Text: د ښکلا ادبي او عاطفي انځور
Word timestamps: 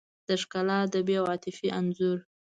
د 0.27 0.29
ښکلا 0.41 0.77
ادبي 0.85 1.15
او 1.21 1.25
عاطفي 1.31 1.67
انځور 1.79 2.17